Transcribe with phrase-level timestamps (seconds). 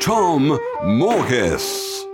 [0.00, 2.04] Tom Morkes.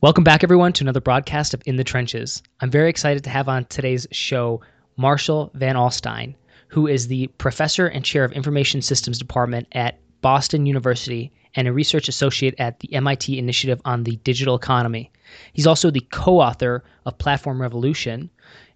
[0.00, 2.42] Welcome back, everyone, to another broadcast of In the Trenches.
[2.60, 4.60] I'm very excited to have on today's show
[4.96, 6.34] Marshall Van Alstyne,
[6.68, 11.72] who is the professor and chair of Information Systems Department at Boston University and a
[11.72, 15.10] research associate at the MIT Initiative on the Digital Economy.
[15.52, 18.28] He's also the co author of Platform Revolution,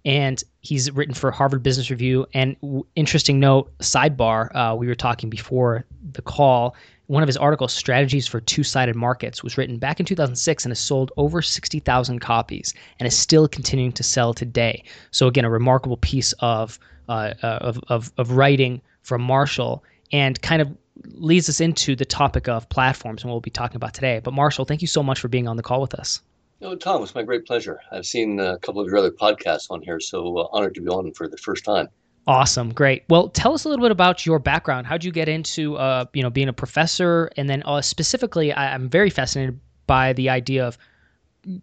[0.04, 2.26] and he's written for Harvard Business Review.
[2.34, 6.76] And w- interesting note, sidebar, uh, we were talking before the call.
[7.08, 10.70] One of his articles, Strategies for Two Sided Markets, was written back in 2006 and
[10.70, 14.84] has sold over 60,000 copies and is still continuing to sell today.
[15.10, 20.40] So, again, a remarkable piece of, uh, uh of, of, of writing from Marshall and
[20.42, 20.68] kind of
[21.14, 24.20] leads us into the topic of platforms and what we'll be talking about today.
[24.22, 26.20] But Marshall, thank you so much for being on the call with us.
[26.60, 27.80] No, Tom, it's my great pleasure.
[27.90, 30.88] I've seen a couple of your other podcasts on here, so uh, honored to be
[30.88, 31.88] on for the first time.
[32.28, 33.04] Awesome, great.
[33.08, 34.86] Well, tell us a little bit about your background.
[34.86, 38.74] How'd you get into, uh, you know, being a professor, and then uh, specifically, I,
[38.74, 40.76] I'm very fascinated by the idea of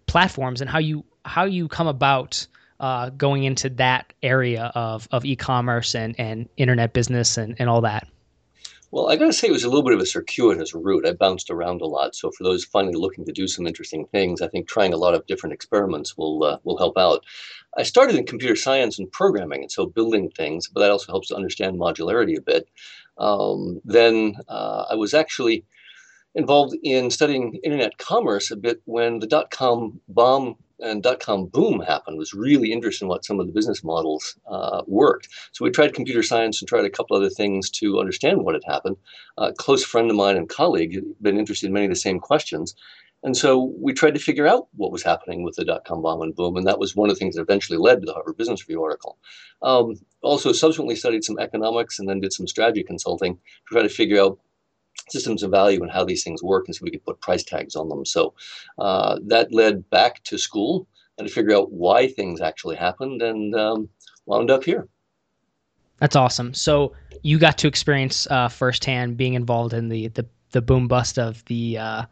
[0.07, 2.47] platforms and how you how you come about
[2.79, 7.81] uh, going into that area of, of e-commerce and, and internet business and, and all
[7.81, 8.07] that.
[8.91, 11.05] Well, I got to say, it was a little bit of a circuitous route.
[11.05, 12.15] I bounced around a lot.
[12.15, 15.13] So, for those finally looking to do some interesting things, I think trying a lot
[15.13, 17.23] of different experiments will uh, will help out.
[17.77, 21.27] I started in computer science and programming, and so building things, but that also helps
[21.29, 22.67] to understand modularity a bit.
[23.17, 25.65] Um, then uh, I was actually
[26.35, 31.45] involved in studying internet commerce a bit when the dot com bomb and dot com
[31.45, 35.29] boom happened was really interested in what some of the business models uh, worked.
[35.53, 38.63] So we tried computer science and tried a couple other things to understand what had
[38.65, 38.97] happened.
[39.37, 42.19] a close friend of mine and colleague had been interested in many of the same
[42.19, 42.75] questions.
[43.23, 46.21] And so we tried to figure out what was happening with the dot com bomb
[46.21, 46.57] and boom.
[46.57, 48.83] And that was one of the things that eventually led to the Harvard Business Review
[48.83, 49.17] article.
[49.61, 53.89] Um, also, subsequently studied some economics and then did some strategy consulting to try to
[53.89, 54.39] figure out
[55.09, 57.75] systems of value and how these things work, and so we could put price tags
[57.75, 58.05] on them.
[58.05, 58.33] So
[58.79, 60.87] uh, that led back to school
[61.17, 63.89] and to figure out why things actually happened, and um,
[64.25, 64.87] wound up here.
[65.99, 66.53] That's awesome.
[66.53, 66.93] So
[67.23, 71.43] you got to experience uh, firsthand being involved in the the, the boom bust of
[71.45, 72.05] the uh,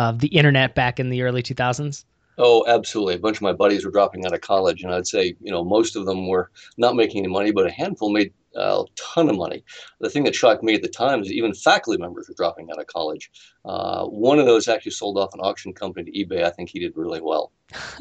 [0.00, 2.04] of the internet back in the early 2000s.
[2.38, 3.16] Oh, absolutely.
[3.16, 5.62] A bunch of my buddies were dropping out of college, and I'd say, you know,
[5.62, 9.36] most of them were not making any money, but a handful made a ton of
[9.36, 9.62] money.
[10.00, 12.80] The thing that shocked me at the time is even faculty members were dropping out
[12.80, 13.30] of college.
[13.66, 16.44] Uh, one of those actually sold off an auction company to eBay.
[16.44, 17.52] I think he did really well.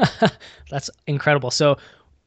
[0.71, 1.51] That's incredible.
[1.51, 1.77] So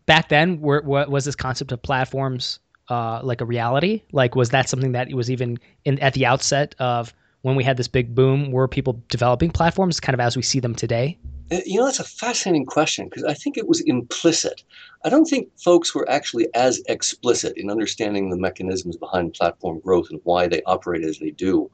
[0.04, 2.60] back then, were, was this concept of platforms
[2.90, 4.02] uh, like a reality?
[4.12, 7.76] Like, was that something that was even in, at the outset of when we had
[7.76, 8.50] this big boom?
[8.50, 11.18] Were people developing platforms kind of as we see them today?
[11.52, 14.64] Uh, you know, that's a fascinating question because I think it was implicit.
[15.04, 20.08] I don't think folks were actually as explicit in understanding the mechanisms behind platform growth
[20.10, 21.70] and why they operate as they do.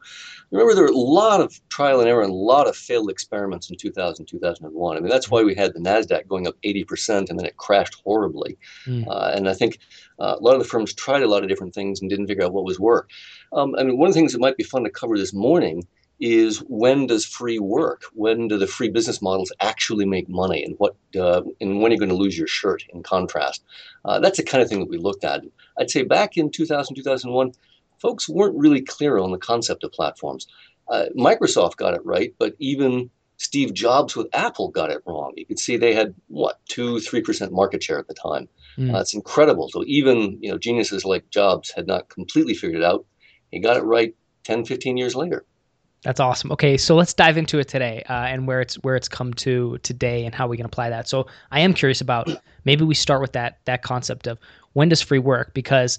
[0.50, 3.68] Remember, there were a lot of trial and error and a lot of failed experiments
[3.68, 4.96] in 2000, 2001.
[4.96, 8.00] I mean, that's why we had the NASDAQ going up 80% and then it crashed
[8.02, 8.56] horribly.
[8.86, 9.06] Mm.
[9.06, 9.78] Uh, and I think
[10.18, 12.44] uh, a lot of the firms tried a lot of different things and didn't figure
[12.44, 13.10] out what was work.
[13.52, 15.86] Um, I mean, one of the things that might be fun to cover this morning
[16.20, 18.02] is when does free work?
[18.12, 21.94] When do the free business models actually make money, and what uh, and when are
[21.94, 22.84] you going to lose your shirt?
[22.92, 23.62] In contrast,
[24.04, 25.44] uh, that's the kind of thing that we looked at.
[25.78, 27.52] I'd say back in 2000 2001,
[27.98, 30.48] folks weren't really clear on the concept of platforms.
[30.88, 35.32] Uh, Microsoft got it right, but even Steve Jobs with Apple got it wrong.
[35.36, 38.48] You could see they had what two, three percent market share at the time.
[38.76, 38.94] Mm.
[38.94, 39.68] Uh, it's incredible.
[39.68, 43.06] So even you know geniuses like Jobs had not completely figured it out.
[43.50, 44.14] He got it right
[44.44, 45.44] 10, 15 years later.
[46.04, 46.52] That's awesome.
[46.52, 49.78] Okay, so let's dive into it today uh, and where it's where it's come to
[49.78, 51.08] today and how we can apply that.
[51.08, 52.30] So I am curious about
[52.64, 54.38] maybe we start with that that concept of
[54.74, 55.98] when does free work because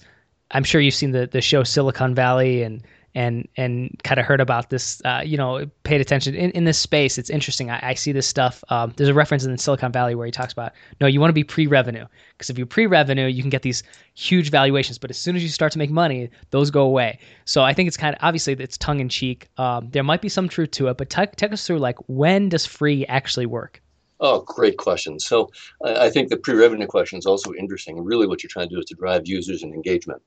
[0.52, 2.82] I'm sure you've seen the the show Silicon Valley and
[3.16, 6.78] and and kind of heard about this, uh, you know, paid attention in, in this
[6.78, 7.18] space.
[7.18, 7.70] It's interesting.
[7.70, 8.64] I, I see this stuff.
[8.70, 11.34] Um, there's a reference in Silicon Valley where he talks about no, you want to
[11.34, 13.84] be pre-revenue because if you're pre-revenue, you can get these
[14.16, 14.98] huge valuations.
[14.98, 17.20] But as soon as you start to make money, those go away.
[17.46, 19.48] So I think it's kind of obviously it's tongue in cheek.
[19.58, 22.66] Um, there might be some truth to it, but take us through like when does
[22.66, 23.82] free actually work?
[24.22, 25.20] Oh, great question.
[25.20, 25.50] So
[25.84, 28.04] I think the pre-revenue question is also interesting.
[28.04, 30.22] Really what you're trying to do is to drive users and engagement.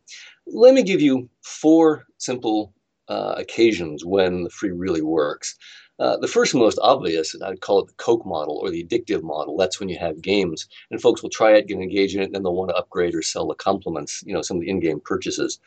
[0.46, 2.72] Let me give you four simple
[3.08, 5.56] uh, occasions when the free really works.
[5.98, 9.56] Uh, the first most obvious, I'd call it the Coke model or the addictive model.
[9.56, 12.34] That's when you have games and folks will try it, get engaged in it, and
[12.34, 15.00] then they'll want to upgrade or sell the complements, you know, some of the in-game
[15.04, 15.60] purchases.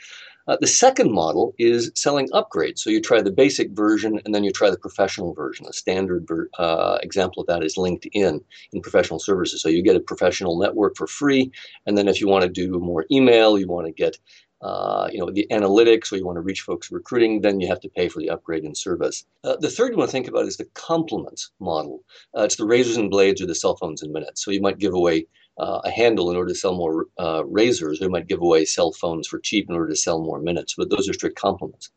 [0.47, 2.79] Uh, the second model is selling upgrades.
[2.79, 5.65] So you try the basic version and then you try the professional version.
[5.67, 8.41] A standard ver- uh, example of that is LinkedIn
[8.73, 9.61] in professional services.
[9.61, 11.51] So you get a professional network for free,
[11.85, 14.17] and then if you want to do more email, you want to get
[14.61, 17.79] uh, you know, the analytics, or you want to reach folks recruiting, then you have
[17.79, 19.25] to pay for the upgrade in service.
[19.43, 22.03] Uh, the third want to think about is the complements model.
[22.35, 24.43] Uh, it's the razors and blades or the cell phones and minutes.
[24.43, 28.01] So you might give away uh, a handle in order to sell more uh, razors,
[28.01, 30.75] or you might give away cell phones for cheap in order to sell more minutes.
[30.77, 31.89] But those are strict complements.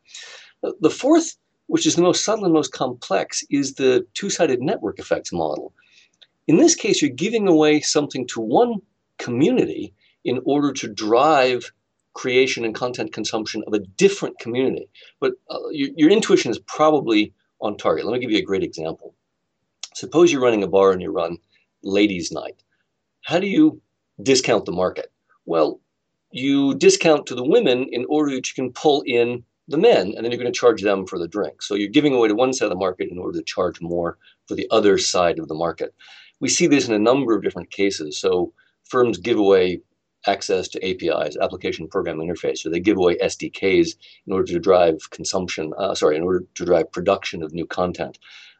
[0.81, 5.31] The fourth, which is the most subtle and most complex, is the two-sided network effects
[5.31, 5.73] model.
[6.47, 8.81] In this case, you're giving away something to one
[9.17, 11.71] community in order to drive
[12.13, 14.89] creation and content consumption of a different community.
[15.19, 18.05] But uh, your, your intuition is probably on target.
[18.05, 19.13] Let me give you a great example.
[19.93, 21.37] Suppose you're running a bar and you run
[21.83, 22.61] ladies' night.
[23.29, 23.79] How do you
[24.23, 25.11] discount the market?
[25.45, 25.79] Well,
[26.31, 30.25] you discount to the women in order that you can pull in the men, and
[30.25, 31.61] then you're going to charge them for the drink.
[31.61, 34.17] So you're giving away to one side of the market in order to charge more
[34.47, 35.93] for the other side of the market.
[36.39, 38.17] We see this in a number of different cases.
[38.17, 38.51] So
[38.85, 39.81] firms give away
[40.25, 43.95] access to APIs, application program interface, or they give away SDKs
[44.25, 48.17] in order to drive consumption, uh, sorry, in order to drive production of new content.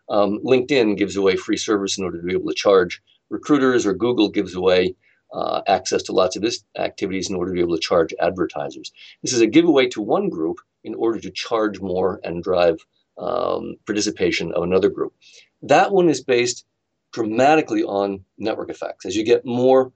[0.09, 3.93] Um, LinkedIn gives away free service in order to be able to charge recruiters, or
[3.93, 4.95] Google gives away
[5.33, 8.91] uh, access to lots of this activities in order to be able to charge advertisers.
[9.21, 12.77] This is a giveaway to one group in order to charge more and drive
[13.17, 15.13] um, participation of another group.
[15.61, 16.65] That one is based
[17.11, 19.05] dramatically on network effects.
[19.05, 19.91] As you get more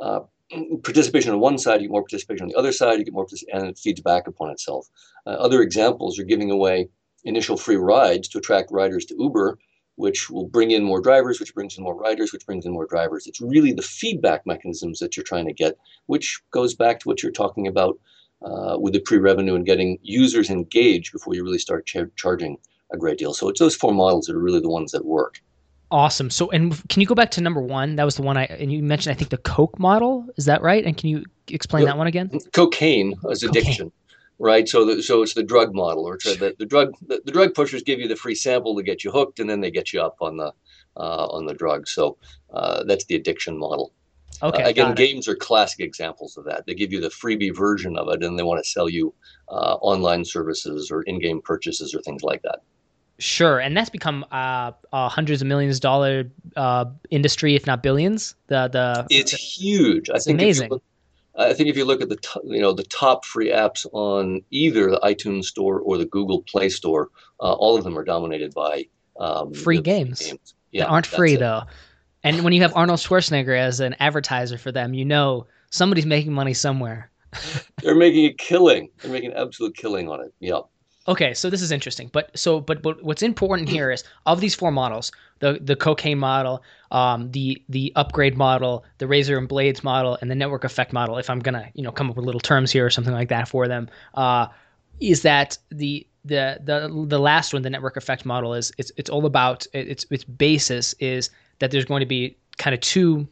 [0.00, 0.20] uh,
[0.82, 3.26] participation on one side, you get more participation on the other side, you get more,
[3.52, 4.86] and it feeds back upon itself.
[5.26, 6.88] Uh, other examples are giving away
[7.24, 9.58] initial free rides to attract riders to Uber,
[9.96, 12.86] which will bring in more drivers, which brings in more riders, which brings in more
[12.86, 13.26] drivers.
[13.26, 15.76] It's really the feedback mechanisms that you're trying to get,
[16.06, 17.98] which goes back to what you're talking about
[18.42, 22.58] uh, with the pre-revenue and getting users engaged before you really start ch- charging
[22.92, 23.34] a great deal.
[23.34, 25.40] So it's those four models that are really the ones that work.
[25.90, 26.28] Awesome.
[26.28, 27.96] So, and can you go back to number one?
[27.96, 30.26] That was the one I, and you mentioned, I think, the Coke model.
[30.36, 30.84] Is that right?
[30.84, 32.30] And can you explain that one again?
[32.52, 33.92] Cocaine is addiction,
[34.38, 34.68] right?
[34.68, 37.82] So, the, so it's the drug model, or the, the drug the, the, drug pushers
[37.82, 40.16] give you the free sample to get you hooked, and then they get you up
[40.20, 40.52] on the
[40.96, 41.88] uh, on the drug.
[41.88, 42.16] So
[42.52, 43.92] uh, that's the addiction model.
[44.42, 44.62] Okay.
[44.62, 46.66] Uh, again, games are classic examples of that.
[46.66, 49.14] They give you the freebie version of it, and they want to sell you
[49.48, 52.60] uh, online services or in-game purchases or things like that.
[53.20, 56.24] Sure, and that's become uh, uh, hundreds of millions of dollar
[56.56, 58.34] uh, industry, if not billions.
[58.48, 60.10] The the it's huge.
[60.10, 60.70] I think amazing.
[60.70, 60.82] Look,
[61.36, 64.42] I think if you look at the t- you know the top free apps on
[64.50, 67.10] either the iTunes Store or the Google Play Store,
[67.40, 68.86] uh, all of them are dominated by
[69.18, 70.20] um, free games.
[70.20, 70.54] games.
[70.70, 71.40] Yeah, that aren't free it.
[71.40, 71.62] though.
[72.22, 76.32] And when you have Arnold Schwarzenegger as an advertiser for them, you know somebody's making
[76.32, 77.10] money somewhere.
[77.82, 78.88] They're making a killing.
[79.02, 80.32] They're making an absolute killing on it.
[80.40, 80.60] Yeah.
[81.06, 84.54] Okay, so this is interesting, but so but but what's important here is of these
[84.54, 86.62] four models, the the cocaine model,
[86.92, 91.18] um, the the upgrade model, the razor and blades model, and the network effect model.
[91.18, 93.48] If I'm gonna you know come up with little terms here or something like that
[93.48, 94.46] for them, uh,
[94.98, 99.10] is that the the the the last one, the network effect model, is it's it's
[99.10, 103.28] all about its its basis is that there's going to be kind of two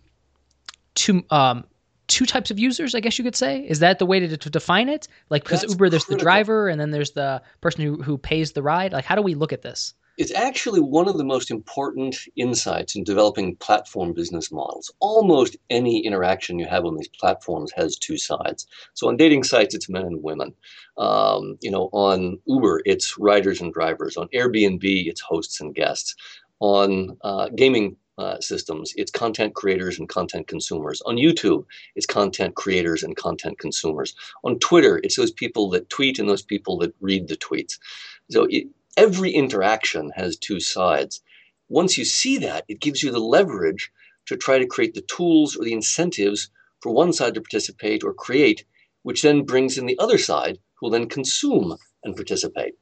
[0.94, 1.64] two um
[2.08, 3.60] two types of users, I guess you could say.
[3.60, 5.08] Is that the way to, to define it?
[5.30, 6.18] Like because Uber, there's critical.
[6.18, 8.92] the driver, and then there's the person who, who pays the ride.
[8.92, 9.94] Like, how do we look at this?
[10.18, 14.92] It's actually one of the most important insights in developing platform business models.
[15.00, 18.66] Almost any interaction you have on these platforms has two sides.
[18.92, 20.52] So on dating sites, it's men and women.
[20.98, 24.18] Um, you know, on Uber, it's riders and drivers.
[24.18, 26.14] On Airbnb, it's hosts and guests.
[26.60, 31.00] On uh, gaming uh, systems, it's content creators and content consumers.
[31.02, 31.64] On YouTube,
[31.96, 34.14] it's content creators and content consumers.
[34.44, 37.78] On Twitter, it's those people that tweet and those people that read the tweets.
[38.30, 38.66] So it,
[38.96, 41.22] every interaction has two sides.
[41.68, 43.90] Once you see that, it gives you the leverage
[44.26, 46.50] to try to create the tools or the incentives
[46.80, 48.64] for one side to participate or create,
[49.02, 52.74] which then brings in the other side who will then consume and participate,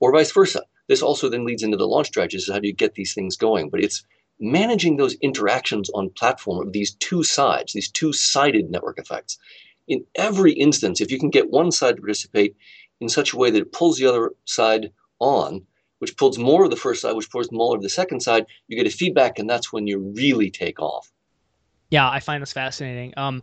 [0.00, 0.62] or vice versa.
[0.88, 2.48] This also then leads into the launch strategies.
[2.48, 3.70] How do you get these things going?
[3.70, 4.04] But it's
[4.38, 9.38] managing those interactions on platform of these two sides, these two-sided network effects.
[9.88, 12.56] In every instance, if you can get one side to participate
[13.00, 15.62] in such a way that it pulls the other side on,
[15.98, 18.76] which pulls more of the first side, which pulls more of the second side, you
[18.76, 21.10] get a feedback, and that's when you really take off.
[21.90, 23.14] Yeah, I find this fascinating.
[23.16, 23.42] Um,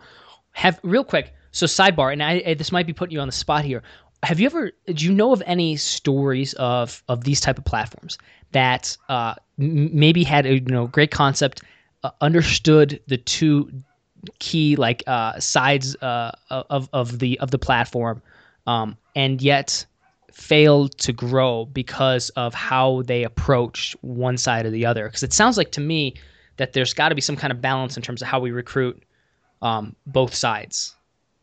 [0.51, 1.33] have real quick.
[1.51, 3.83] So sidebar, and I, I, this might be putting you on the spot here.
[4.23, 8.17] have you ever do you know of any stories of of these type of platforms
[8.51, 11.63] that uh, maybe had a you know great concept,
[12.03, 13.71] uh, understood the two
[14.39, 18.21] key like uh, sides uh, of of the of the platform,
[18.67, 19.85] um, and yet
[20.33, 25.07] failed to grow because of how they approach one side or the other?
[25.07, 26.15] Because it sounds like to me
[26.57, 29.01] that there's got to be some kind of balance in terms of how we recruit
[29.61, 30.95] um, both sides.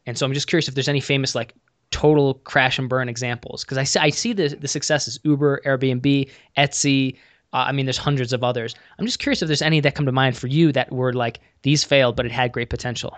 [0.06, 1.54] And so I'm just curious if there's any famous like
[1.90, 6.28] total crash and burn examples because I see, I see the, the successes Uber, Airbnb,
[6.56, 7.16] Etsy.
[7.52, 8.74] Uh, I mean, there's hundreds of others.
[8.98, 11.40] I'm just curious if there's any that come to mind for you that were like
[11.62, 13.16] these failed, but it had great potential.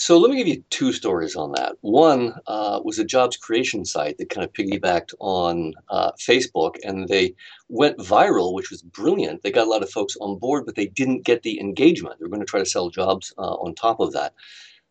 [0.00, 1.76] So let me give you two stories on that.
[1.82, 7.06] One uh, was a jobs creation site that kind of piggybacked on uh, Facebook, and
[7.06, 7.34] they
[7.68, 9.42] went viral, which was brilliant.
[9.42, 12.18] They got a lot of folks on board, but they didn't get the engagement.
[12.18, 14.32] They were going to try to sell jobs uh, on top of that.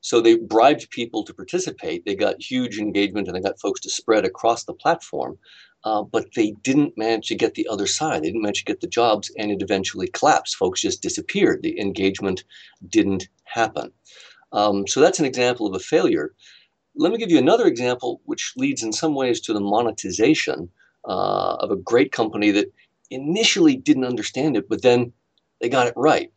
[0.02, 2.06] So they bribed people to participate.
[2.06, 5.38] They got huge engagement, and they got folks to spread across the platform.
[5.86, 8.22] Uh, but they didn't manage to get the other side.
[8.22, 10.58] They didn't manage to get the jobs, and it eventually collapsed.
[10.58, 11.64] Folks just disappeared.
[11.64, 12.44] The engagement
[12.90, 13.92] didn't happen.
[14.52, 16.34] Um, so that's an example of a failure.
[16.96, 20.70] Let me give you another example, which leads in some ways to the monetization
[21.08, 22.72] uh, of a great company that
[23.10, 25.14] initially didn't understand it, but then
[25.62, 26.32] they got it right.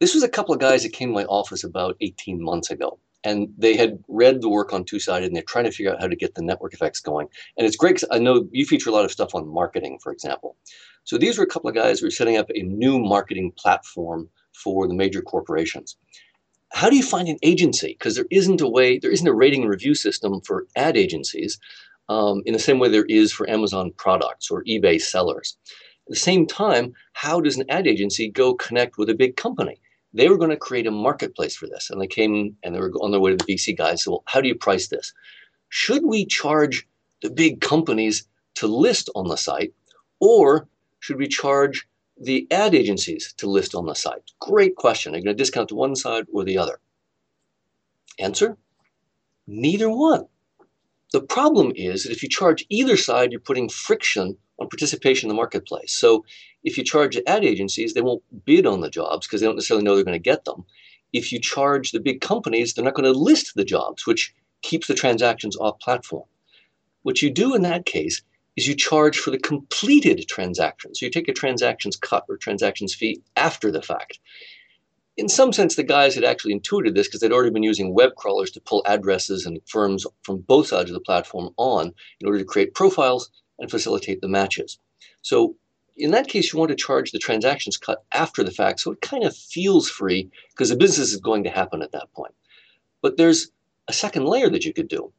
[0.00, 2.98] This was a couple of guys that came to my office about 18 months ago.
[3.24, 6.00] And they had read the work on Two Sided and they're trying to figure out
[6.00, 7.26] how to get the network effects going.
[7.56, 10.12] And it's great because I know you feature a lot of stuff on marketing, for
[10.12, 10.56] example.
[11.02, 14.28] So these were a couple of guys who were setting up a new marketing platform
[14.54, 15.96] for the major corporations
[16.70, 17.96] how do you find an agency?
[17.98, 21.58] Because there isn't a way, there isn't a rating and review system for ad agencies
[22.08, 25.56] um, in the same way there is for Amazon products or eBay sellers.
[26.06, 29.80] At the same time, how does an ad agency go connect with a big company?
[30.14, 32.92] They were going to create a marketplace for this, and they came and they were
[33.00, 34.04] on their way to the VC guys.
[34.04, 35.12] So, well, how do you price this?
[35.68, 36.86] Should we charge
[37.22, 39.74] the big companies to list on the site,
[40.20, 40.66] or
[41.00, 41.86] should we charge
[42.20, 44.32] the ad agencies to list on the site?
[44.40, 45.14] Great question.
[45.14, 46.80] Are you going to discount to one side or the other?
[48.18, 48.56] Answer
[49.48, 50.26] neither one.
[51.12, 55.28] The problem is that if you charge either side, you're putting friction on participation in
[55.28, 55.94] the marketplace.
[55.94, 56.24] So
[56.64, 59.56] if you charge the ad agencies, they won't bid on the jobs because they don't
[59.56, 60.64] necessarily know they're going to get them.
[61.12, 64.86] If you charge the big companies, they're not going to list the jobs, which keeps
[64.86, 66.26] the transactions off platform.
[67.02, 68.22] What you do in that case
[68.56, 70.94] is you charge for the completed transaction.
[70.94, 74.18] So you take a transactions cut or transactions fee after the fact.
[75.18, 78.14] In some sense, the guys had actually intuited this because they'd already been using web
[78.14, 82.38] crawlers to pull addresses and firms from both sides of the platform on in order
[82.38, 84.78] to create profiles and facilitate the matches.
[85.22, 85.56] So
[85.96, 89.00] in that case, you want to charge the transactions cut after the fact, so it
[89.00, 92.34] kind of feels free because the business is going to happen at that point.
[93.02, 93.50] But there's
[93.88, 95.12] a second layer that you could do.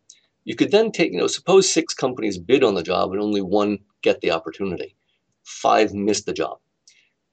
[0.46, 3.42] You could then take, you know, suppose six companies bid on the job and only
[3.42, 4.96] one get the opportunity.
[5.44, 6.60] Five miss the job.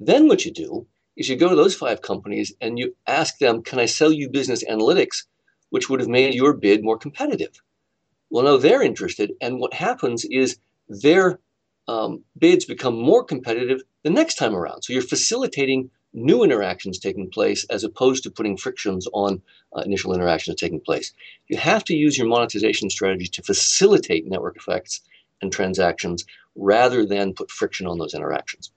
[0.00, 3.62] Then what you do is you go to those five companies and you ask them,
[3.62, 5.24] can I sell you business analytics,
[5.70, 7.62] which would have made your bid more competitive?
[8.30, 9.32] Well, no, they're interested.
[9.40, 10.58] And what happens is
[10.88, 11.38] their
[11.88, 14.82] um, bids become more competitive the next time around.
[14.82, 19.40] So you're facilitating new interactions taking place as opposed to putting frictions on
[19.76, 21.12] uh, initial interactions taking place.
[21.48, 25.02] You have to use your monetization strategy to facilitate network effects
[25.42, 28.72] and transactions rather than put friction on those interactions.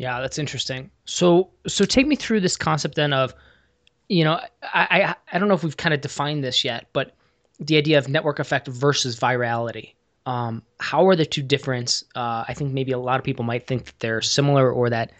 [0.00, 0.90] Yeah, that's interesting.
[1.04, 3.34] So, so take me through this concept then of,
[4.08, 7.14] you know, I I, I don't know if we've kind of defined this yet, but
[7.58, 9.92] the idea of network effect versus virality.
[10.24, 12.02] Um, how are the two different?
[12.16, 15.12] Uh, I think maybe a lot of people might think that they're similar or that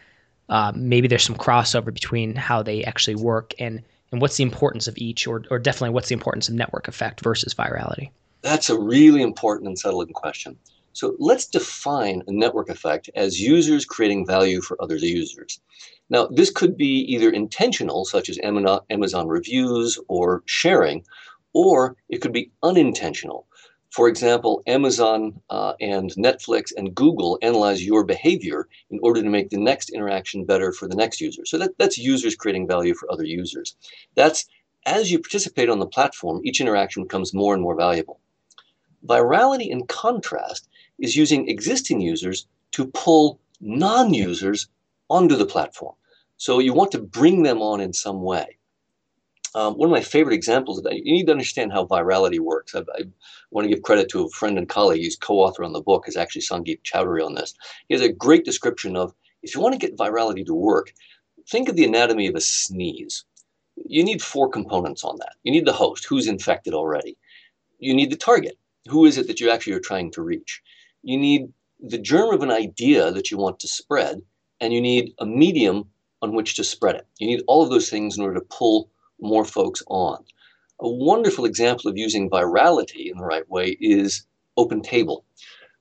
[0.48, 3.82] uh, maybe there's some crossover between how they actually work and
[4.12, 7.20] and what's the importance of each, or or definitely what's the importance of network effect
[7.20, 8.08] versus virality.
[8.40, 10.56] That's a really important and settling question.
[10.92, 15.60] So let's define a network effect as users creating value for other users.
[16.08, 21.04] Now, this could be either intentional, such as Amazon reviews or sharing,
[21.52, 23.46] or it could be unintentional,
[23.90, 29.50] for example, Amazon uh, and Netflix and Google analyze your behavior in order to make
[29.50, 31.44] the next interaction better for the next user.
[31.44, 33.74] So that, that's users creating value for other users.
[34.14, 34.46] That's
[34.86, 38.20] as you participate on the platform, each interaction becomes more and more valuable.
[39.04, 40.68] Virality, in contrast,
[41.00, 44.68] is using existing users to pull non users
[45.08, 45.94] onto the platform.
[46.36, 48.56] So you want to bring them on in some way.
[49.54, 52.74] Um, one of my favorite examples of that, you need to understand how virality works.
[52.74, 53.02] I, I,
[53.50, 56.16] want to give credit to a friend and colleague, he's co-author on the book, is
[56.16, 57.52] actually Sangeet Choudary on this.
[57.88, 60.94] He has a great description of, if you want to get virality to work,
[61.48, 63.24] think of the anatomy of a sneeze.
[63.74, 65.34] You need four components on that.
[65.42, 67.18] You need the host, who's infected already.
[67.80, 68.56] You need the target,
[68.88, 70.62] who is it that you actually are trying to reach.
[71.02, 74.20] You need the germ of an idea that you want to spread,
[74.60, 75.84] and you need a medium
[76.22, 77.06] on which to spread it.
[77.18, 78.90] You need all of those things in order to pull
[79.20, 80.24] more folks on.
[80.80, 84.26] A wonderful example of using virality in the right way is
[84.56, 85.24] Open Table.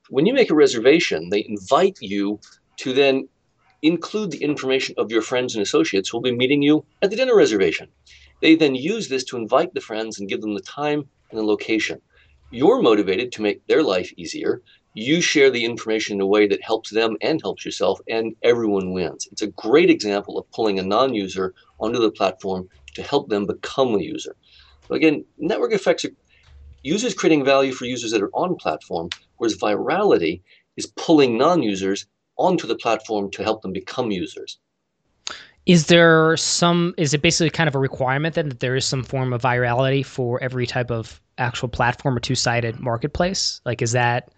[0.08, 2.40] When you make a reservation, they invite you
[2.78, 3.28] to then
[3.82, 7.16] include the information of your friends and associates who will be meeting you at the
[7.16, 7.88] dinner reservation.
[8.42, 11.44] They then use this to invite the friends and give them the time and the
[11.44, 12.00] location.
[12.50, 14.62] You're motivated to make their life easier.
[14.94, 18.92] You share the information in a way that helps them and helps yourself, and everyone
[18.92, 19.28] wins.
[19.30, 23.46] It's a great example of pulling a non user onto the platform to help them
[23.46, 24.34] become a user.
[24.88, 26.10] So, again, network effects are
[26.82, 30.42] users creating value for users that are on platform, whereas virality
[30.76, 32.06] is pulling non users
[32.36, 34.58] onto the platform to help them become users.
[35.66, 39.04] Is there some, is it basically kind of a requirement then that there is some
[39.04, 43.60] form of virality for every type of actual platform or two sided marketplace?
[43.64, 44.30] Like, is that,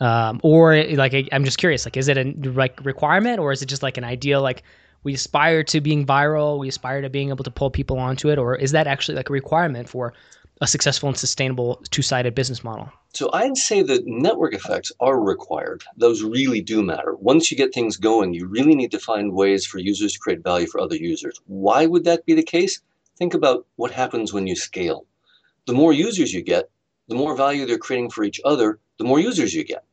[0.00, 3.66] um, or like, I'm just curious, like, is it a like requirement or is it
[3.66, 4.62] just like an ideal, like,
[5.04, 8.38] we aspire to being viral, we aspire to being able to pull people onto it,
[8.38, 10.12] or is that actually like a requirement for
[10.60, 12.90] a successful and sustainable two-sided business model?
[13.14, 15.84] So I'd say that network effects are required.
[15.96, 17.14] Those really do matter.
[17.14, 20.42] Once you get things going, you really need to find ways for users to create
[20.42, 21.40] value for other users.
[21.46, 22.82] Why would that be the case?
[23.16, 25.06] Think about what happens when you scale.
[25.66, 26.70] The more users you get,
[27.06, 29.84] the more value they're creating for each other, the more users you get.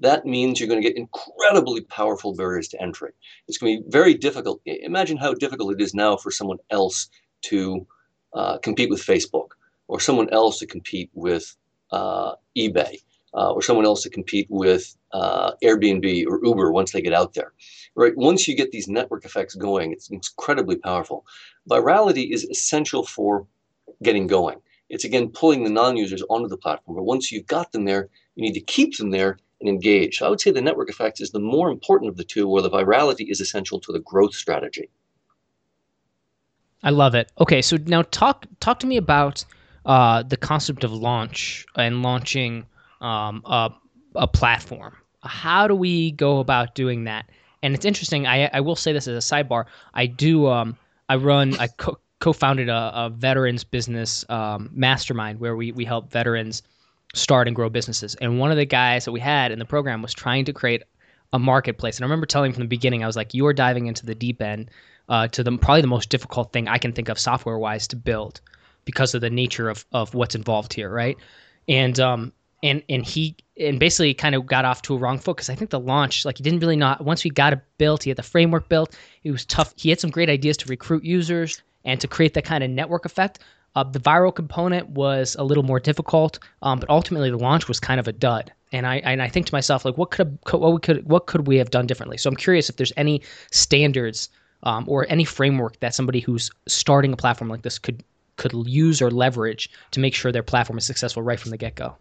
[0.00, 3.12] That means you're going to get incredibly powerful barriers to entry.
[3.46, 4.60] It's going to be very difficult.
[4.66, 7.08] Imagine how difficult it is now for someone else
[7.42, 7.86] to
[8.34, 9.50] uh, compete with Facebook
[9.86, 11.54] or someone else to compete with
[11.92, 12.96] uh, eBay
[13.34, 17.34] uh, or someone else to compete with uh, Airbnb or Uber once they get out
[17.34, 17.52] there.
[17.94, 18.16] Right?
[18.16, 21.24] Once you get these network effects going, it's incredibly powerful.
[21.70, 23.46] Virality is essential for
[24.02, 24.58] getting going.
[24.92, 26.96] It's again pulling the non-users onto the platform.
[26.96, 30.18] But once you've got them there, you need to keep them there and engage.
[30.18, 32.62] So I would say the network effect is the more important of the two, where
[32.62, 34.90] the virality is essential to the growth strategy.
[36.82, 37.32] I love it.
[37.40, 39.44] Okay, so now talk talk to me about
[39.86, 42.66] uh, the concept of launch and launching
[43.00, 43.70] um, a,
[44.14, 44.94] a platform.
[45.22, 47.30] How do we go about doing that?
[47.62, 48.26] And it's interesting.
[48.26, 49.64] I, I will say this as a sidebar.
[49.94, 50.48] I do.
[50.48, 50.76] Um,
[51.08, 51.54] I run.
[51.58, 56.62] I co- co-founded a, a veterans business um, mastermind where we we help veterans
[57.14, 58.14] start and grow businesses.
[58.14, 60.84] And one of the guys that we had in the program was trying to create
[61.32, 61.96] a marketplace.
[61.96, 64.06] And I remember telling him from the beginning, I was like, "You are diving into
[64.06, 64.70] the deep end,
[65.08, 67.96] uh, to the probably the most difficult thing I can think of software wise to
[67.96, 68.40] build."
[68.84, 71.16] because of the nature of, of what's involved here, right?
[71.68, 72.32] And um
[72.62, 75.54] and and he and basically kind of got off to a wrong foot because I
[75.54, 78.16] think the launch, like he didn't really not once we got it built, he had
[78.16, 78.96] the framework built.
[79.24, 79.72] It was tough.
[79.76, 83.04] He had some great ideas to recruit users and to create that kind of network
[83.04, 83.40] effect.
[83.74, 87.80] Uh, the viral component was a little more difficult, um, but ultimately the launch was
[87.80, 88.52] kind of a dud.
[88.72, 91.46] And I and I think to myself like, what could what we could what could
[91.46, 92.18] we have done differently?
[92.18, 94.28] So I'm curious if there's any standards
[94.62, 98.04] um, or any framework that somebody who's starting a platform like this could
[98.36, 101.74] could use or leverage to make sure their platform is successful right from the get
[101.74, 101.96] go?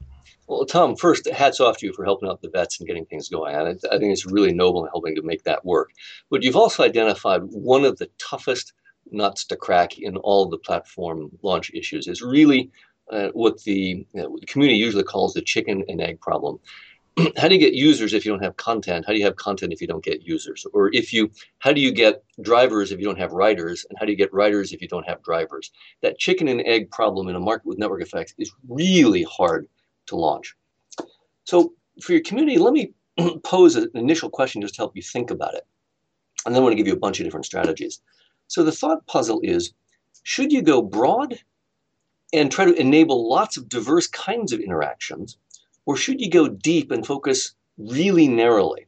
[0.48, 3.30] Well, Tom, first, hats off to you for helping out the vets and getting things
[3.30, 3.56] going.
[3.56, 5.92] I, I think it's really noble in helping to make that work.
[6.30, 8.74] But you've also identified one of the toughest
[9.10, 12.72] nuts to crack in all the platform launch issues is really
[13.12, 16.60] uh, what the, you know, the community usually calls the chicken and egg problem.
[17.38, 19.06] how do you get users if you don't have content?
[19.06, 20.66] How do you have content if you don't get users?
[20.74, 23.86] Or if you, how do you get drivers if you don't have riders?
[23.90, 25.72] And how do you get riders if you don't have drivers?
[26.02, 29.68] That chicken and egg problem in a market with network effects is really hard
[30.08, 30.56] to launch.
[31.44, 32.94] So for your community, let me
[33.44, 35.66] pose an initial question just to help you think about it.
[36.46, 38.02] And then I want to give you a bunch of different strategies.
[38.52, 39.72] So the thought puzzle is,
[40.24, 41.40] should you go broad
[42.34, 45.38] and try to enable lots of diverse kinds of interactions?
[45.86, 48.88] Or should you go deep and focus really narrowly?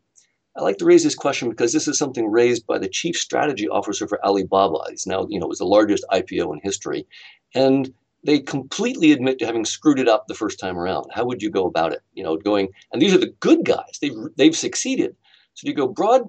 [0.58, 3.70] I like to raise this question because this is something raised by the chief strategy
[3.70, 4.80] officer for Alibaba.
[4.90, 7.08] He's now, you know, it was the largest IPO in history.
[7.56, 7.94] And
[8.26, 11.06] they completely admit to having screwed it up the first time around.
[11.14, 12.02] How would you go about it?
[12.16, 13.98] You know, going, and these are the good guys.
[14.02, 15.16] They've, they've succeeded.
[15.54, 16.24] So do you go broad,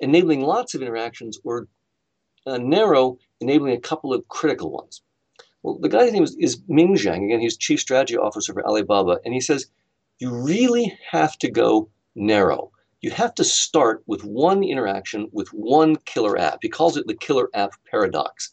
[0.00, 1.68] enabling lots of interactions, or
[2.46, 5.02] uh, narrow, enabling a couple of critical ones?
[5.62, 7.24] Well, the guy's name is, is Ming Zeng.
[7.24, 9.18] Again, he's chief strategy officer for Alibaba.
[9.24, 9.66] And he says,
[10.18, 12.70] you really have to go narrow.
[13.00, 16.58] You have to start with one interaction with one killer app.
[16.62, 18.50] He calls it the killer app paradox.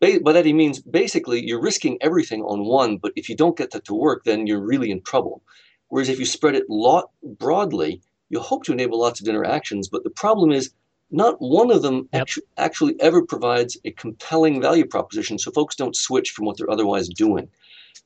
[0.00, 3.72] By that he means basically you're risking everything on one, but if you don't get
[3.72, 5.42] that to work, then you're really in trouble.
[5.88, 10.04] Whereas if you spread it lot broadly, you hope to enable lots of interactions, but
[10.04, 10.72] the problem is
[11.10, 12.22] not one of them yep.
[12.22, 16.70] actu- actually ever provides a compelling value proposition so folks don't switch from what they're
[16.70, 17.48] otherwise doing.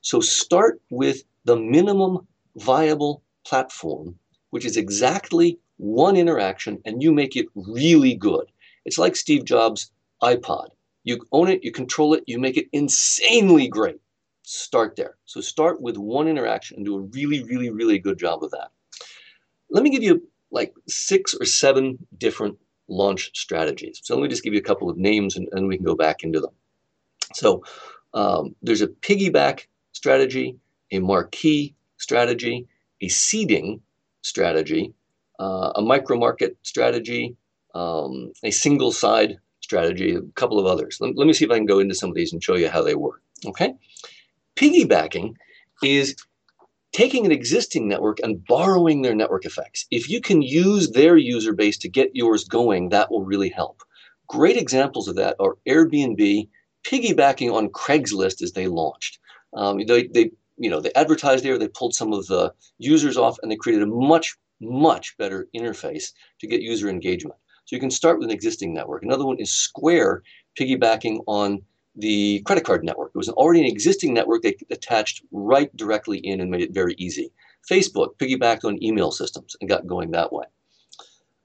[0.00, 4.18] So start with the minimum viable platform,
[4.50, 8.46] which is exactly one interaction, and you make it really good.
[8.84, 9.90] It's like Steve Jobs'
[10.22, 10.68] iPod.
[11.04, 14.00] You own it, you control it, you make it insanely great.
[14.42, 15.16] Start there.
[15.24, 18.70] So start with one interaction and do a really, really, really good job of that.
[19.70, 22.58] Let me give you like six or seven different
[22.92, 24.00] launch strategies.
[24.02, 25.94] So let me just give you a couple of names and, and we can go
[25.94, 26.52] back into them.
[27.35, 27.64] So
[28.14, 30.57] um, there's a piggyback strategy,
[30.90, 32.66] a marquee strategy,
[33.00, 33.81] a seeding
[34.22, 34.92] strategy,
[35.40, 37.37] uh, a micro market strategy,
[37.74, 40.98] um, a single side strategy, a couple of others.
[41.00, 42.68] Let, let me see if I can go into some of these and show you
[42.68, 43.22] how they work.
[43.46, 43.74] Okay?
[44.57, 45.35] Piggybacking
[45.83, 46.14] is
[46.92, 49.87] taking an existing network and borrowing their network effects.
[49.90, 53.83] If you can use their user base to get yours going, that will really help.
[54.28, 56.48] Great examples of that are Airbnb
[56.85, 59.18] piggybacking on Craigslist as they launched.
[59.55, 63.38] Um, they, they, you know, they advertised there, they pulled some of the users off,
[63.42, 67.37] and they created a much, much better interface to get user engagement.
[67.64, 69.02] So you can start with an existing network.
[69.02, 70.22] Another one is Square
[70.59, 71.62] piggybacking on
[71.96, 73.12] the credit card network.
[73.14, 76.94] It was already an existing network they attached right directly in and made it very
[76.98, 77.31] easy.
[77.70, 80.44] Facebook piggybacked on email systems and got going that way.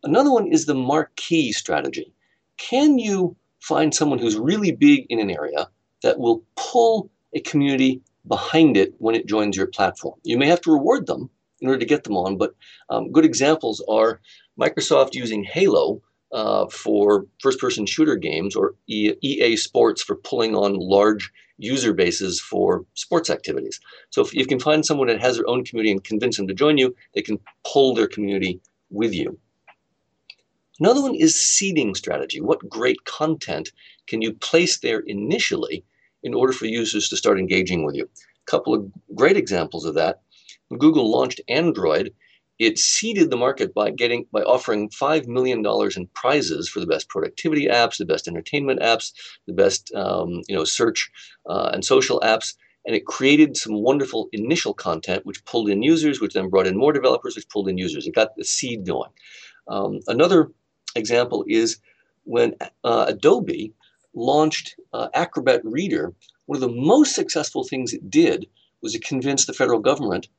[0.04, 2.14] Another one is the marquee strategy.
[2.58, 5.70] Can you find someone who's really big in an area
[6.02, 10.16] that will pull a community behind it when it joins your platform?
[10.24, 11.30] You may have to reward them
[11.60, 12.56] in order to get them on, but
[12.90, 14.22] um, good examples are
[14.60, 20.76] Microsoft using Halo uh, for first person shooter games or EA Sports for pulling on
[20.76, 23.80] large user bases for sports activities.
[24.10, 26.54] So if you can find someone that has their own community and convince them to
[26.54, 29.40] join you, they can pull their community with you.
[30.80, 32.40] Another one is seeding strategy.
[32.40, 33.72] What great content
[34.06, 35.84] can you place there initially
[36.22, 38.04] in order for users to start engaging with you?
[38.04, 40.22] A couple of great examples of that.
[40.68, 42.14] When Google launched Android,
[42.60, 46.88] it seeded the market by getting by offering five million dollars in prizes for the
[46.88, 49.12] best productivity apps, the best entertainment apps,
[49.46, 51.12] the best um, you know search
[51.48, 56.20] uh, and social apps, and it created some wonderful initial content which pulled in users,
[56.20, 58.08] which then brought in more developers, which pulled in users.
[58.08, 59.12] It got the seed going.
[59.68, 60.52] Um, another
[60.96, 61.78] example is
[62.24, 63.74] when uh, Adobe
[64.14, 66.14] launched uh, Acrobat Reader.
[66.48, 68.48] One of the most successful things it did
[68.82, 70.30] was it convinced the federal government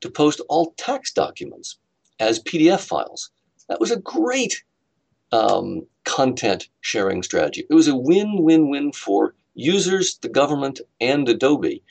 [0.00, 1.78] to post all tax documents
[2.20, 3.30] as PDF files.
[3.68, 4.62] That was a great
[5.32, 7.66] um, content sharing strategy.
[7.68, 11.82] It was a win win win for users, the government, and Adobe.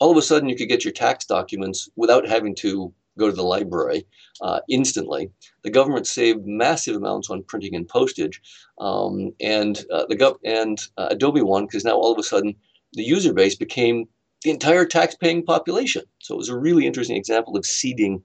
[0.00, 3.36] All of a sudden, you could get your tax documents without having to go to
[3.36, 4.06] the library
[4.42, 5.30] uh, instantly.
[5.64, 8.40] The government saved massive amounts on printing and postage,
[8.78, 12.54] um, and uh, the gov- and uh, Adobe won because now all of a sudden
[12.92, 14.06] the user base became
[14.42, 16.02] the entire tax-paying population.
[16.18, 18.22] So it was a really interesting example of seeding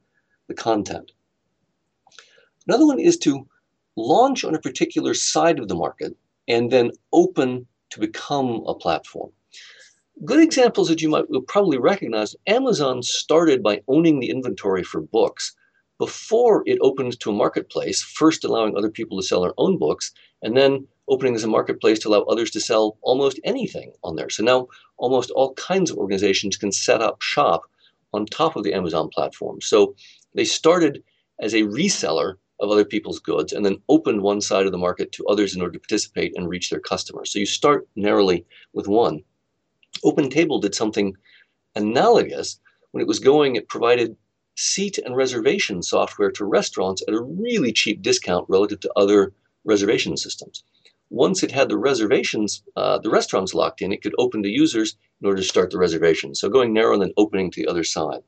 [0.48, 1.12] the content.
[2.68, 3.48] Another one is to
[3.96, 6.16] launch on a particular side of the market
[6.48, 9.32] and then open to become a platform.
[10.24, 15.02] Good examples that you might will probably recognize, Amazon started by owning the inventory for
[15.02, 15.56] books
[15.98, 20.12] before it opened to a marketplace, first allowing other people to sell their own books,
[20.42, 24.30] and then opening as a marketplace to allow others to sell almost anything on there.
[24.30, 27.64] So now almost all kinds of organizations can set up shop
[28.14, 29.62] on top of the Amazon platform.
[29.62, 29.96] So
[30.36, 31.04] they started
[31.40, 35.12] as a reseller of other people's goods and then opened one side of the market
[35.14, 37.34] to others in order to participate and reach their customers.
[37.34, 39.24] So you start narrowly with one.
[40.06, 41.16] OpenTable did something
[41.76, 42.60] analogous.
[42.92, 44.16] When it was going, it provided
[44.56, 49.34] seat and reservation software to restaurants at a really cheap discount relative to other
[49.64, 50.64] reservation systems
[51.12, 54.96] once it had the reservations, uh, the restaurants locked in, it could open to users
[55.20, 56.34] in order to start the reservation.
[56.34, 58.22] So going narrow and then opening to the other side.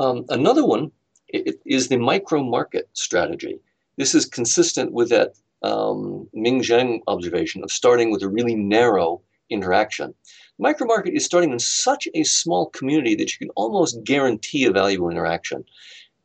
[0.00, 0.90] Um, another one
[1.28, 3.60] is the micro market strategy.
[3.96, 9.22] This is consistent with that um, Ming Zeng observation of starting with a really narrow
[9.48, 10.14] interaction.
[10.58, 14.72] Micro market is starting in such a small community that you can almost guarantee a
[14.72, 15.64] valuable interaction.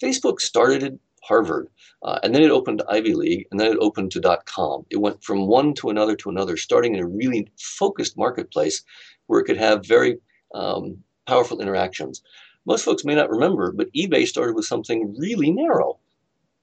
[0.01, 1.67] Facebook started Harvard.
[2.03, 4.85] Uh, and then it opened to Ivy League, and then it opened to .com.
[4.89, 8.83] It went from one to another to another, starting in a really focused marketplace
[9.27, 10.17] where it could have very
[10.53, 12.21] um, powerful interactions.
[12.65, 15.97] Most folks may not remember, but eBay started with something really narrow.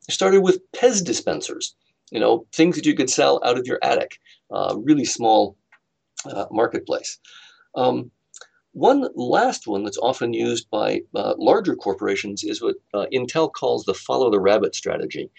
[0.08, 1.74] It started with Pez dispensers,
[2.10, 4.18] you know, things that you could sell out of your attic,
[4.50, 5.56] uh, really small
[6.30, 7.18] uh, marketplace.
[7.74, 8.10] Um,
[8.74, 13.84] one last one that's often used by uh, larger corporations is what uh, Intel calls
[13.84, 15.30] the follow the rabbit strategy.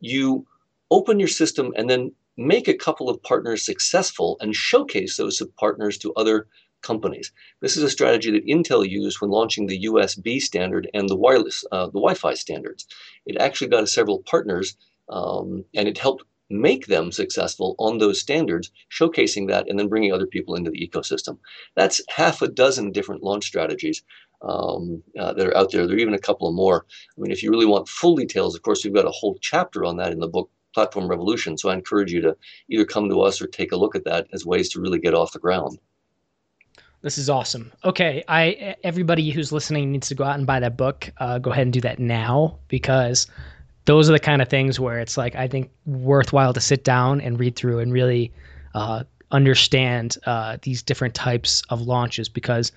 [0.00, 0.46] You
[0.92, 5.98] open your system and then make a couple of partners successful and showcase those partners
[5.98, 6.46] to other
[6.82, 7.32] companies.
[7.60, 11.64] This is a strategy that Intel used when launching the USB standard and the wireless,
[11.72, 12.86] uh, the Wi-Fi standards.
[13.26, 14.76] It actually got several partners,
[15.08, 20.12] um, and it helped make them successful on those standards, showcasing that, and then bringing
[20.12, 21.38] other people into the ecosystem.
[21.74, 24.02] That's half a dozen different launch strategies
[24.42, 25.86] um, uh, that are out there.
[25.86, 26.84] There are even a couple of more.
[27.16, 29.84] I mean, if you really want full details, of course, we've got a whole chapter
[29.84, 31.56] on that in the book Platform Revolution.
[31.56, 32.36] So I encourage you to
[32.68, 35.14] either come to us or take a look at that as ways to really get
[35.14, 35.78] off the ground.
[37.00, 37.70] This is awesome.
[37.84, 41.10] Okay, I everybody who's listening needs to go out and buy that book.
[41.18, 43.26] Uh, go ahead and do that now because
[43.86, 47.20] those are the kind of things where it's like I think worthwhile to sit down
[47.20, 48.32] and read through and really
[48.74, 52.72] uh, understand uh, these different types of launches because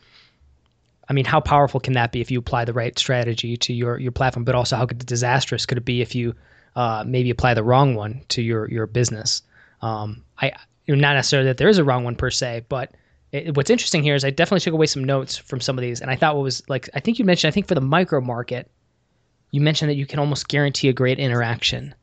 [1.09, 3.97] I mean, how powerful can that be if you apply the right strategy to your
[3.97, 4.43] your platform?
[4.43, 6.35] But also, how disastrous could it be if you
[6.75, 9.41] uh, maybe apply the wrong one to your your business?
[9.81, 10.51] Um, I
[10.87, 12.91] not necessarily that there is a wrong one per se, but
[13.31, 16.01] it, what's interesting here is I definitely took away some notes from some of these,
[16.01, 18.19] and I thought what was like I think you mentioned I think for the micro
[18.19, 18.69] market,
[19.51, 21.93] you mentioned that you can almost guarantee a great interaction,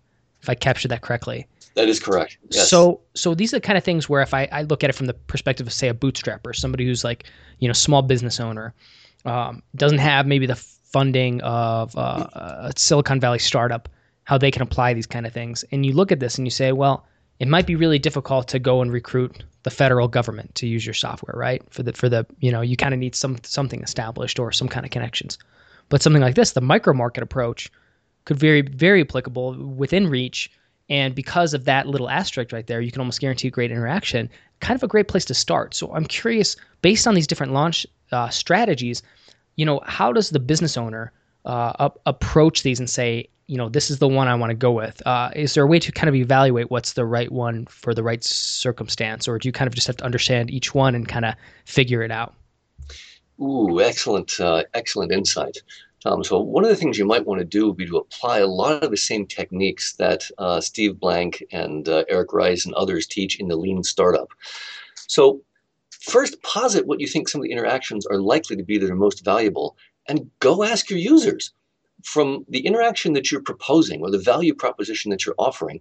[0.42, 1.46] if I captured that correctly.
[1.74, 2.38] That is correct.
[2.50, 2.70] Yes.
[2.70, 4.92] So, so these are the kind of things where if I, I look at it
[4.94, 7.24] from the perspective of, say, a bootstrapper, somebody who's like,
[7.58, 8.72] you know, small business owner,
[9.24, 13.88] um, doesn't have maybe the funding of uh, a Silicon Valley startup,
[14.22, 15.64] how they can apply these kind of things.
[15.72, 17.04] And you look at this and you say, well,
[17.40, 20.94] it might be really difficult to go and recruit the federal government to use your
[20.94, 21.62] software, right?
[21.70, 24.68] For the for the you know you kind of need some something established or some
[24.68, 25.38] kind of connections.
[25.88, 27.70] But something like this, the micro market approach,
[28.24, 30.50] could be very very applicable within reach
[30.90, 34.28] and because of that little asterisk right there, you can almost guarantee great interaction.
[34.60, 35.74] Kind of a great place to start.
[35.74, 39.02] So I'm curious, based on these different launch uh, strategies,
[39.56, 41.12] you know, how does the business owner
[41.44, 44.54] uh, up, approach these and say, you know, this is the one I want to
[44.54, 45.02] go with?
[45.06, 48.02] Uh, is there a way to kind of evaluate what's the right one for the
[48.02, 51.24] right circumstance, or do you kind of just have to understand each one and kind
[51.24, 52.34] of figure it out?
[53.40, 55.58] Ooh, excellent, uh, excellent insight.
[56.06, 58.38] Um, so one of the things you might want to do would be to apply
[58.38, 62.74] a lot of the same techniques that uh, Steve Blank and uh, Eric Ries and
[62.74, 64.28] others teach in the Lean Startup.
[65.08, 65.40] So
[65.90, 68.96] first posit what you think some of the interactions are likely to be that are
[68.96, 71.52] most valuable and go ask your users
[72.02, 75.80] from the interaction that you're proposing or the value proposition that you're offering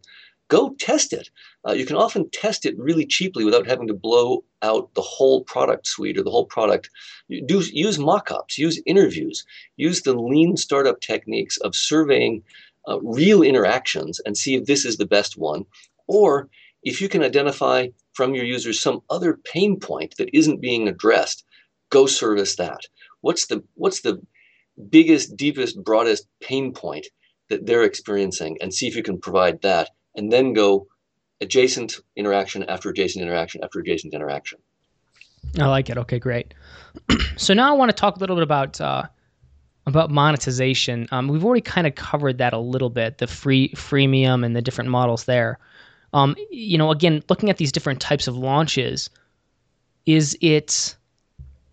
[0.50, 1.30] go test it.
[1.68, 5.44] Uh, you can often test it really cheaply without having to blow out the whole
[5.44, 6.90] product suite or the whole product.
[7.48, 9.46] Do, use mock-ups, use interviews,
[9.78, 12.44] use the lean startup techniques of surveying
[12.88, 15.66] uh, real interactions and see if this is the best one.
[16.08, 16.50] Or
[16.84, 21.46] if you can identify from your users some other pain point that isn't being addressed,
[21.90, 22.82] go service that.
[23.22, 24.22] What's the what's the
[24.90, 27.08] biggest, deepest, broadest pain point
[27.50, 30.88] that they're experiencing and see if you can provide that and then go
[31.42, 34.60] adjacent interaction after adjacent interaction after adjacent interaction.
[35.60, 35.98] I like it.
[35.98, 36.54] Okay, great.
[37.36, 39.04] so now I want to talk a little bit about uh,
[39.86, 41.08] about monetization.
[41.12, 44.62] Um, we've already kind of covered that a little bit, the free freemium and the
[44.62, 45.60] different models there.
[46.14, 49.10] Um, you know, again, looking at these different types of launches,
[50.06, 50.96] is it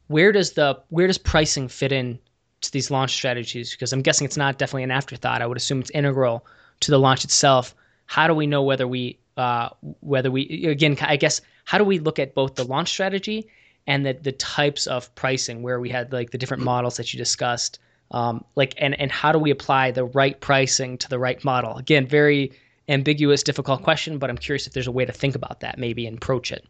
[0.08, 2.18] where does the where does pricing fit in
[2.62, 3.70] to these launch strategies?
[3.70, 5.42] Because I'm guessing it's not definitely an afterthought.
[5.42, 6.46] I would assume it's integral
[6.80, 7.74] to the launch itself
[8.10, 9.68] how do we know whether we uh,
[10.00, 13.46] whether we again I guess how do we look at both the launch strategy
[13.86, 17.18] and the the types of pricing where we had like the different models that you
[17.18, 17.78] discussed?
[18.10, 21.76] Um, like and and how do we apply the right pricing to the right model?
[21.76, 22.50] Again very
[22.88, 26.04] ambiguous difficult question but i'm curious if there's a way to think about that maybe
[26.08, 26.66] and approach it.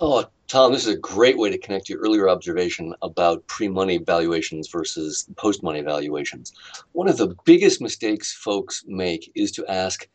[0.00, 4.66] Oh tom this is a great way to connect your earlier observation about pre-money valuations
[4.66, 6.52] versus post-money valuations.
[6.90, 10.08] One of the biggest mistakes folks make is to ask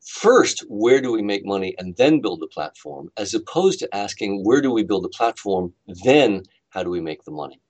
[0.00, 4.44] first, where do we make money and then build the platform, as opposed to asking,
[4.44, 5.72] where do we build the platform,
[6.04, 7.60] then how do we make the money?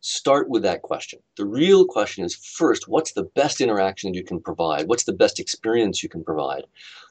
[0.00, 1.20] Start with that question.
[1.36, 4.86] The real question is first, what's the best interaction you can provide?
[4.86, 6.64] What's the best experience you can provide?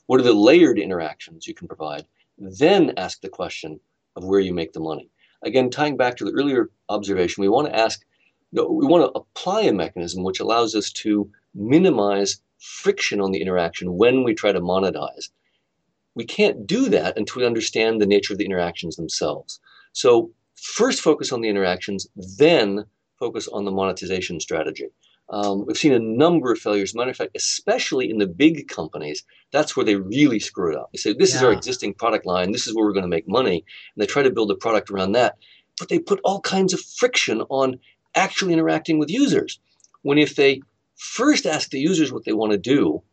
[0.05, 2.05] What are the layered interactions you can provide?
[2.37, 3.79] Then ask the question
[4.15, 5.09] of where you make the money.
[5.43, 8.01] Again, tying back to the earlier observation, we want to ask,
[8.51, 13.97] we want to apply a mechanism which allows us to minimize friction on the interaction
[13.97, 15.29] when we try to monetize.
[16.15, 19.59] We can't do that until we understand the nature of the interactions themselves.
[19.91, 22.85] So first focus on the interactions, then
[23.19, 24.87] focus on the monetization strategy.
[25.29, 26.93] Um, we've seen a number of failures.
[26.93, 30.91] Matter of fact, especially in the big companies, that's where they really screw it up.
[30.91, 31.37] They say, this yeah.
[31.37, 32.51] is our existing product line.
[32.51, 33.65] This is where we're going to make money.
[33.95, 35.37] And they try to build a product around that.
[35.79, 37.79] But they put all kinds of friction on
[38.15, 39.59] actually interacting with users.
[40.03, 40.61] When if they
[40.95, 43.03] First, ask the users what they want to do,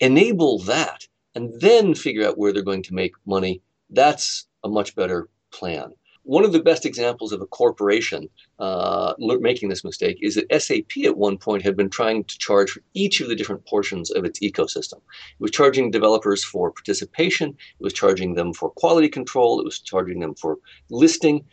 [0.00, 3.62] enable that, and then figure out where they're going to make money.
[3.90, 5.92] That's a much better plan.
[6.24, 11.04] one of the best examples of a corporation uh, making this mistake is that SAP
[11.04, 14.24] at one point had been trying to charge for each of the different portions of
[14.24, 14.98] its ecosystem.
[14.98, 19.80] It was charging developers for participation, it was charging them for quality control, it was
[19.80, 20.58] charging them for
[20.90, 21.44] listing.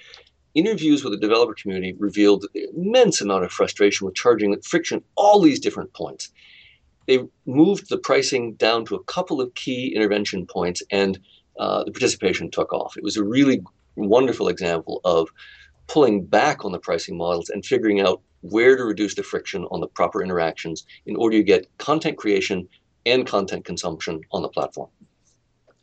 [0.58, 5.60] Interviews with the developer community revealed immense amount of frustration with charging friction all these
[5.60, 6.32] different points.
[7.06, 11.20] They moved the pricing down to a couple of key intervention points and
[11.60, 12.98] uh, the participation took off.
[12.98, 13.62] It was a really
[13.96, 15.30] wonderful example of
[15.86, 19.80] pulling back on the pricing models and figuring out where to reduce the friction on
[19.80, 22.67] the proper interactions in order to get content creation
[23.06, 24.89] and content consumption on the platform.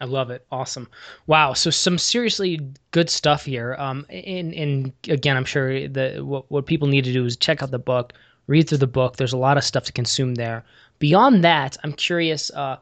[0.05, 0.45] I love it.
[0.53, 0.87] Awesome.
[1.27, 1.55] Wow.
[1.55, 3.75] So some seriously good stuff here.
[3.79, 7.63] Um, and, and again, I'm sure that what, what people need to do is check
[7.63, 8.13] out the book,
[8.47, 9.17] read through the book.
[9.17, 10.63] There's a lot of stuff to consume there.
[10.99, 12.77] Beyond that, I'm curious, uh,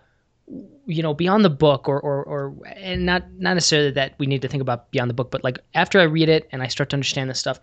[0.84, 4.42] you know beyond the book or, or or and not not necessarily that we need
[4.42, 6.90] to think about beyond the book but like after i read it and i start
[6.90, 7.60] to understand this stuff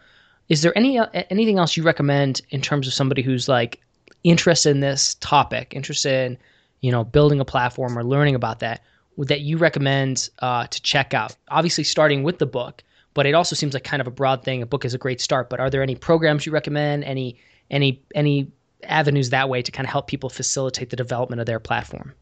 [0.48, 3.82] is there any uh, anything else you recommend in terms of somebody who's like
[4.24, 6.38] interested in this topic interested in
[6.80, 8.82] you know building a platform or learning about that
[9.18, 13.56] that you recommend uh, to check out obviously starting with the book but it also
[13.56, 15.70] seems like kind of a broad thing a book is a great start but are
[15.70, 17.38] there any programs you recommend any
[17.70, 18.52] any any
[18.84, 22.14] avenues that way to kind of help people facilitate the development of their platform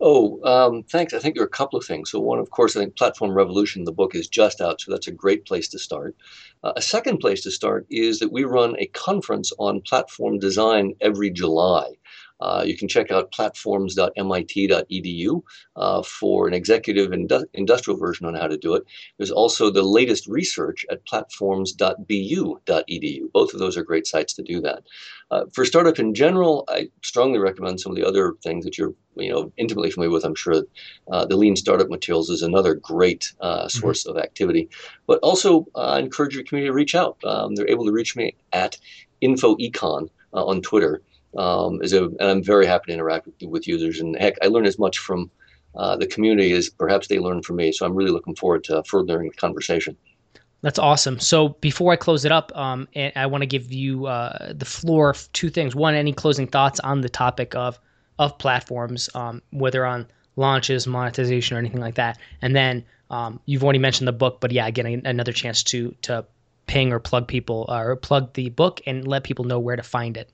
[0.00, 1.14] Oh, um, thanks.
[1.14, 2.10] I think there are a couple of things.
[2.10, 5.06] So, one, of course, I think Platform Revolution, the book is just out, so that's
[5.06, 6.16] a great place to start.
[6.64, 10.94] Uh, a second place to start is that we run a conference on platform design
[11.00, 11.92] every July.
[12.44, 15.42] Uh, you can check out platforms.mit.edu
[15.76, 18.84] uh, for an executive indu- industrial version on how to do it.
[19.16, 23.32] There's also the latest research at platforms.bu.edu.
[23.32, 24.82] Both of those are great sites to do that.
[25.30, 28.92] Uh, for startup in general, I strongly recommend some of the other things that you're
[29.16, 30.24] you know intimately familiar with.
[30.24, 30.64] I'm sure
[31.10, 33.68] uh, the Lean Startup Materials is another great uh, mm-hmm.
[33.68, 34.18] source mm-hmm.
[34.18, 34.68] of activity.
[35.06, 37.16] But also, I encourage your community to reach out.
[37.24, 38.76] Um, they're able to reach me at
[39.22, 41.00] InfoEcon on Twitter
[41.36, 44.00] um, is a, and I'm very happy to interact with, with users.
[44.00, 45.30] And heck, I learn as much from
[45.74, 47.72] uh, the community as perhaps they learn from me.
[47.72, 49.96] So I'm really looking forward to furthering the conversation.
[50.62, 51.20] That's awesome.
[51.20, 55.14] So before I close it up, um, I want to give you uh, the floor
[55.34, 55.74] two things.
[55.74, 57.78] One, any closing thoughts on the topic of
[58.18, 62.18] of platforms, um, whether on launches, monetization, or anything like that.
[62.40, 66.24] And then um, you've already mentioned the book, but yeah, getting another chance to to
[66.66, 70.16] ping or plug people or plug the book and let people know where to find
[70.16, 70.30] it.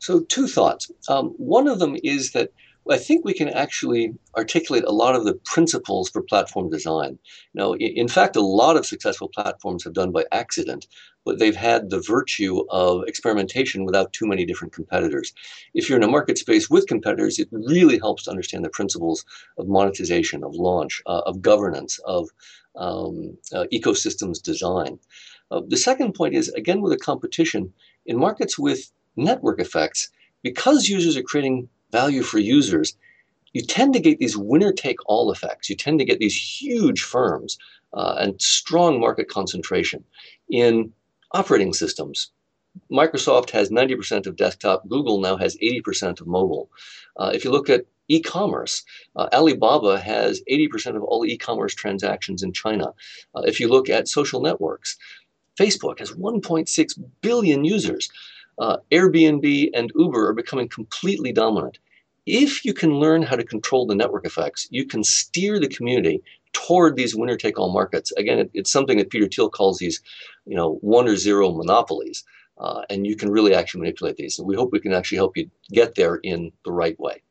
[0.00, 0.90] So, two thoughts.
[1.08, 2.50] Um, one of them is that
[2.90, 7.18] I think we can actually articulate a lot of the principles for platform design.
[7.52, 10.86] Now, in fact, a lot of successful platforms have done by accident,
[11.24, 15.34] but they've had the virtue of experimentation without too many different competitors.
[15.74, 19.24] If you're in a market space with competitors, it really helps to understand the principles
[19.58, 22.30] of monetization, of launch, uh, of governance, of
[22.76, 24.98] um, uh, ecosystems design.
[25.50, 27.72] Uh, the second point is, again, with a competition,
[28.06, 30.10] in markets with network effects,
[30.42, 32.96] because users are creating value for users,
[33.52, 35.68] you tend to get these winner take all effects.
[35.68, 37.58] You tend to get these huge firms
[37.92, 40.04] uh, and strong market concentration
[40.48, 40.92] in
[41.32, 42.30] operating systems.
[42.90, 46.70] Microsoft has 90% of desktop, Google now has 80% of mobile.
[47.16, 48.84] Uh, if you look at e commerce,
[49.16, 52.94] uh, Alibaba has 80% of all e commerce transactions in China.
[53.34, 54.96] Uh, if you look at social networks,
[55.58, 58.08] Facebook has 1.6 billion users
[58.60, 61.78] uh, Airbnb and Uber are becoming completely dominant.
[62.26, 66.22] If you can learn how to control the network effects, you can steer the community
[66.52, 68.12] toward these winner take all markets.
[68.12, 70.00] Again, it, it's something that Peter Thiel calls these,
[70.44, 72.22] you know, one or zero monopolies.
[72.58, 74.38] Uh, and you can really actually manipulate these.
[74.38, 77.22] And we hope we can actually help you get there in the right way.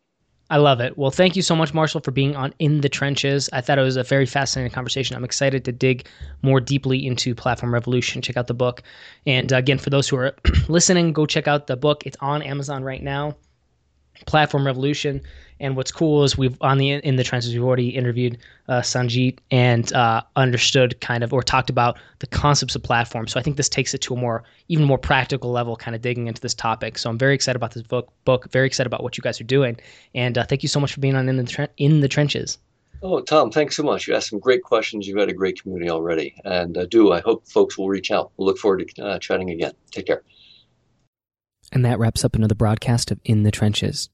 [0.52, 0.98] I love it.
[0.98, 3.50] Well, thank you so much, Marshall, for being on In the Trenches.
[3.54, 5.16] I thought it was a very fascinating conversation.
[5.16, 6.08] I'm excited to dig
[6.42, 8.24] more deeply into Platform Revolution.
[8.24, 8.82] Check out the book.
[9.28, 10.36] And uh, again, for those who are
[10.68, 12.04] listening, go check out the book.
[12.08, 13.36] It's on Amazon right now.
[14.26, 15.22] Platform Revolution.
[15.62, 18.38] And what's cool is we've on the in the trenches we've already interviewed
[18.70, 18.82] uh,
[19.52, 23.28] and uh, understood kind of or talked about the concepts of platform.
[23.28, 26.02] So I think this takes it to a more even more practical level, kind of
[26.02, 26.98] digging into this topic.
[26.98, 28.10] So I'm very excited about this book.
[28.24, 29.78] Book very excited about what you guys are doing,
[30.16, 32.58] and uh, thank you so much for being on in the tre- in the trenches.
[33.02, 34.08] Oh, Tom, thanks so much.
[34.08, 35.08] You asked some great questions.
[35.08, 38.32] You've had a great community already, and uh, do I hope folks will reach out.
[38.36, 39.74] We'll look forward to uh, chatting again.
[39.92, 40.24] Take care.
[41.72, 44.10] And that wraps up another broadcast of In the Trenches.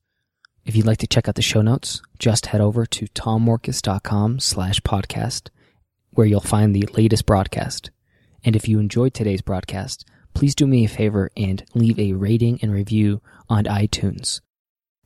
[0.65, 4.79] If you'd like to check out the show notes, just head over to tommorkes.com slash
[4.81, 5.49] podcast,
[6.11, 7.91] where you'll find the latest broadcast.
[8.43, 12.59] And if you enjoyed today's broadcast, please do me a favor and leave a rating
[12.61, 14.41] and review on iTunes.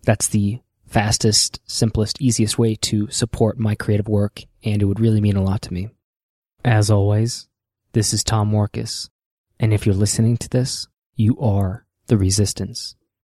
[0.04, 5.22] That's the fastest, simplest, easiest way to support my creative work, and it would really
[5.22, 5.90] mean a lot to me.
[6.66, 7.48] As always,
[7.94, 9.10] This is Tom Morkes.
[9.60, 12.96] And if you're listening to this, you are the resistance.